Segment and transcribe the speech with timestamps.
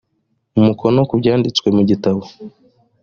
[0.59, 2.21] umukono ku byanditswe mu gitabo